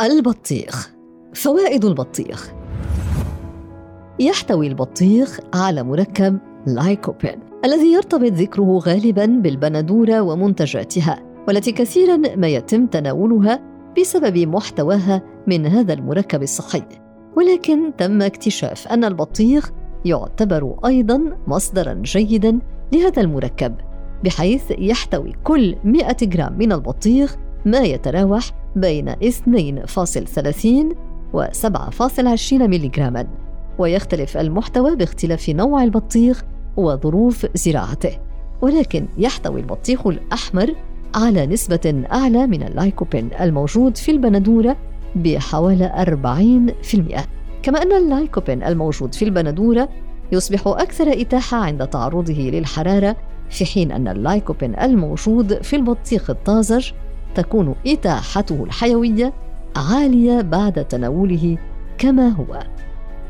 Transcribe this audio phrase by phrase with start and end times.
[0.00, 0.94] البطيخ.
[1.34, 2.52] فوائد البطيخ.
[4.20, 12.86] يحتوي البطيخ على مركب لايكوبين الذي يرتبط ذكره غالبا بالبندورة ومنتجاتها والتي كثيرا ما يتم
[12.86, 13.60] تناولها
[13.98, 16.82] بسبب محتواها من هذا المركب الصحي.
[17.36, 19.72] ولكن تم اكتشاف أن البطيخ
[20.04, 22.58] يعتبر أيضا مصدرا جيدا
[22.92, 23.74] لهذا المركب
[24.24, 27.36] بحيث يحتوي كل 100 جرام من البطيخ
[27.66, 30.68] ما يتراوح بين 2.30
[31.32, 33.26] و 7.20 ملغراما
[33.78, 36.44] ويختلف المحتوى باختلاف نوع البطيخ
[36.76, 38.18] وظروف زراعته
[38.60, 40.74] ولكن يحتوي البطيخ الأحمر
[41.14, 44.76] على نسبة أعلى من اللايكوبين الموجود في البندورة
[45.16, 45.92] بحوالي
[46.92, 47.20] 40%
[47.62, 49.88] كما أن اللايكوبين الموجود في البندورة
[50.32, 53.16] يصبح أكثر إتاحة عند تعرضه للحرارة
[53.50, 56.90] في حين أن اللايكوبين الموجود في البطيخ الطازج
[57.36, 59.32] تكون إتاحته الحيوية
[59.76, 61.58] عالية بعد تناوله
[61.98, 62.62] كما هو.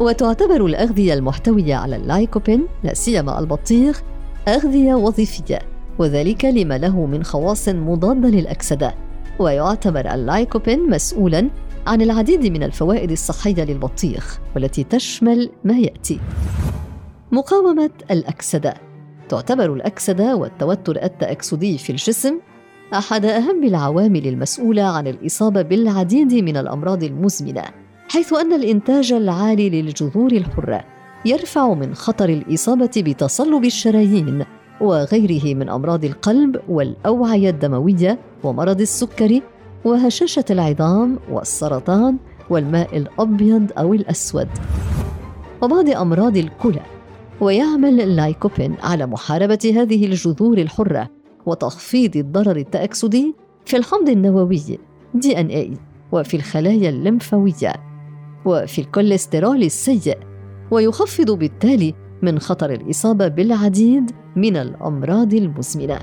[0.00, 4.02] وتعتبر الأغذية المحتوية على اللايكوبين لا سيما البطيخ
[4.48, 5.58] أغذية وظيفية
[5.98, 8.94] وذلك لما له من خواص مضادة للأكسدة.
[9.38, 11.50] ويعتبر اللايكوبين مسؤولا
[11.86, 16.20] عن العديد من الفوائد الصحية للبطيخ والتي تشمل ما يأتي.
[17.32, 18.74] مقاومة الأكسدة
[19.28, 22.38] تعتبر الأكسدة والتوتر التأكسدي في الجسم
[22.92, 27.62] أحد أهم العوامل المسؤولة عن الإصابة بالعديد من الأمراض المزمنة
[28.08, 30.84] حيث أن الإنتاج العالي للجذور الحرة
[31.24, 34.44] يرفع من خطر الإصابة بتصلب الشرايين
[34.80, 39.42] وغيره من أمراض القلب والأوعية الدموية ومرض السكري
[39.84, 42.16] وهشاشة العظام والسرطان
[42.50, 44.48] والماء الأبيض أو الأسود.
[45.62, 46.82] وبعض أمراض الكلى
[47.40, 51.10] ويعمل اللايكوبين على محاربة هذه الجذور الحرة
[51.46, 54.78] وتخفيض الضرر التأكسدي في الحمض النووي
[55.14, 55.72] DNA
[56.12, 57.72] وفي الخلايا الليمفاوية
[58.44, 60.18] وفي الكوليسترول السيء
[60.70, 65.98] ويخفض بالتالي من خطر الإصابة بالعديد من الأمراض المزمنة.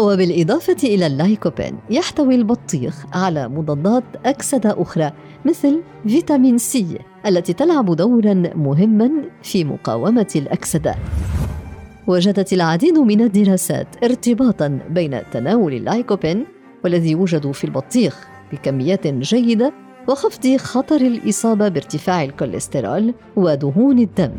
[0.00, 5.12] وبالإضافة إلى اللايكوبين يحتوي البطيخ على مضادات أكسدة أخرى
[5.46, 9.10] مثل فيتامين سي التي تلعب دورا مهما
[9.42, 10.94] في مقاومة الأكسدة.
[12.06, 16.44] وجدت العديد من الدراسات ارتباطا بين تناول اللايكوبين
[16.84, 19.72] والذي يوجد في البطيخ بكميات جيدة
[20.08, 24.32] وخفض خطر الإصابة بارتفاع الكوليسترول ودهون الدم.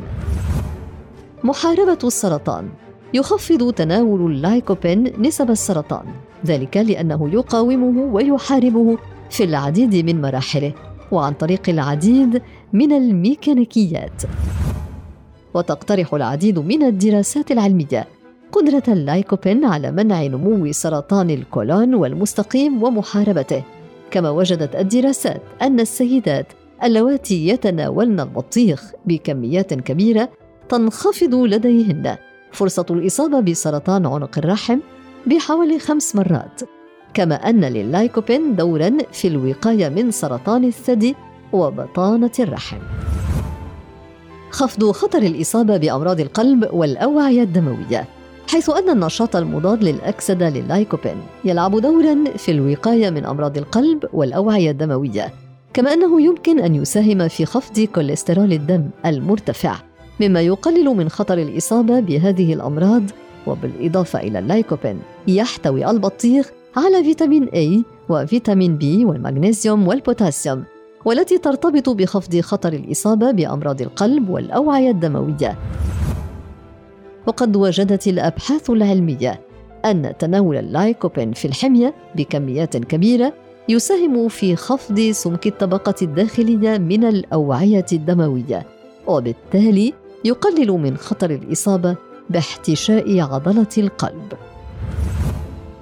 [1.44, 2.70] محاربة السرطان
[3.14, 6.06] يخفض تناول اللايكوبين نسب السرطان
[6.46, 8.98] ذلك لأنه يقاومه ويحاربه
[9.30, 10.74] في العديد من مراحله
[11.12, 12.42] وعن طريق العديد
[12.74, 14.22] من الميكانيكيات.
[15.54, 18.08] وتقترح العديد من الدراسات العلمية
[18.52, 23.64] قدرة اللايكوبين على منع نمو سرطان الكولون والمستقيم ومحاربته.
[24.12, 26.46] كما وجدت الدراسات أن السيدات
[26.84, 30.30] اللواتي يتناولن البطيخ بكميات كبيرة
[30.70, 32.18] تنخفض لديهن
[32.52, 34.80] فرصة الإصابة بسرطان عنق الرحم
[35.28, 36.62] بحوالي خمس مرات.
[37.14, 41.16] كما أن لللايكوبين دورا في الوقاية من سرطان الثدي
[41.54, 42.80] وبطانة الرحم.
[44.52, 48.08] خفض خطر الإصابة بأمراض القلب والأوعية الدموية
[48.48, 55.34] حيث أن النشاط المضاد للأكسدة لللايكوبين يلعب دورا في الوقاية من أمراض القلب والأوعية الدموية
[55.74, 59.76] كما أنه يمكن أن يساهم في خفض كوليسترول الدم المرتفع
[60.22, 63.04] مما يقلل من خطر الإصابة بهذه الأمراض
[63.48, 70.64] وبالإضافة إلى اللايكوبين يحتوي البطيخ على فيتامين A وفيتامين B والمغنيسيوم والبوتاسيوم.
[71.06, 75.58] والتي ترتبط بخفض خطر الإصابة بأمراض القلب والأوعية الدموية.
[77.28, 79.42] وقد وجدت الأبحاث العلمية
[79.86, 83.34] أن تناول اللايكوبين في الحمية بكميات كبيرة
[83.70, 88.66] يساهم في خفض سمك الطبقة الداخلية من الأوعية الدموية،
[89.08, 89.94] وبالتالي
[90.26, 91.96] يقلل من خطر الإصابة
[92.30, 94.34] باحتشاء عضلة القلب.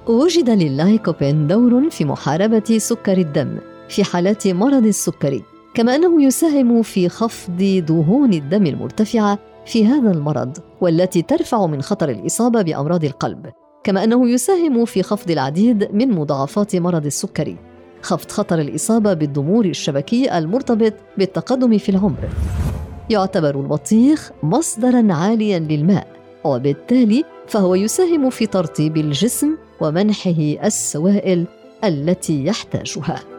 [0.08, 3.58] وجد لللايكوبين دور في محاربة سكر الدم
[3.90, 5.42] في حالات مرض السكري
[5.74, 12.08] كما أنه يساهم في خفض دهون الدم المرتفعة في هذا المرض والتي ترفع من خطر
[12.08, 13.46] الإصابة بأمراض القلب
[13.84, 17.56] كما أنه يساهم في خفض العديد من مضاعفات مرض السكري
[18.02, 22.28] خفض خطر الإصابة بالضمور الشبكي المرتبط بالتقدم في العمر.
[23.10, 26.06] يعتبر البطيخ مصدرا عاليا للماء
[26.44, 31.46] وبالتالي فهو يساهم في ترطيب الجسم ومنحه السوائل
[31.84, 33.29] التي يحتاجها.